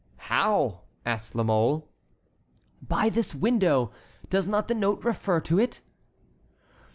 [0.17, 1.87] "How?" asked La Mole.
[2.81, 3.91] "By this window.
[4.31, 5.81] Does not the note refer to it?"